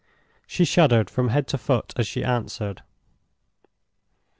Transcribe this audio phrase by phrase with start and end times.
[0.47, 2.81] She shuddered from head to foot as she answered.